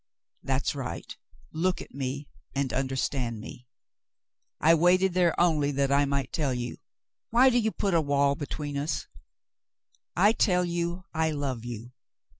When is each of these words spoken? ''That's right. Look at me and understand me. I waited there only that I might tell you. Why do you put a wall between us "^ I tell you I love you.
''That's 0.43 0.73
right. 0.73 1.15
Look 1.53 1.79
at 1.79 1.93
me 1.93 2.27
and 2.55 2.73
understand 2.73 3.39
me. 3.39 3.67
I 4.59 4.73
waited 4.73 5.13
there 5.13 5.39
only 5.39 5.69
that 5.73 5.91
I 5.91 6.05
might 6.05 6.33
tell 6.33 6.55
you. 6.55 6.77
Why 7.29 7.51
do 7.51 7.59
you 7.59 7.69
put 7.71 7.93
a 7.93 8.01
wall 8.01 8.33
between 8.33 8.77
us 8.77 9.01
"^ 9.03 9.07
I 10.15 10.31
tell 10.31 10.65
you 10.65 11.03
I 11.13 11.29
love 11.29 11.65
you. 11.65 11.91